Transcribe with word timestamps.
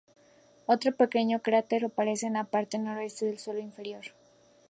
Otro 0.65 0.89
pequeño 1.01 1.43
cráter 1.43 1.85
aparece 1.85 2.25
en 2.25 2.33
la 2.33 2.45
parte 2.45 2.79
noreste 2.79 3.27
del 3.27 3.37
suelo 3.37 3.59
interior. 3.59 4.05